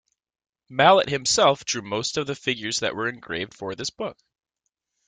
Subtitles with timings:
[0.67, 4.17] Mallet himself drew most of the figures that were engraved for this book.